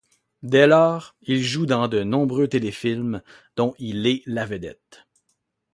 [0.41, 3.21] Dès lors, il joue dans de nombreux téléfilms
[3.55, 5.05] dont il est la vedette.